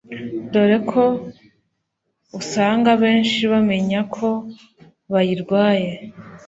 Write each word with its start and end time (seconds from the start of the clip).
dore 0.51 0.77
ko 0.91 1.03
usanga 2.39 2.87
abenshi 2.95 3.39
bamenya 3.51 3.99
ko 4.15 4.27
bayirwaye 5.11 5.91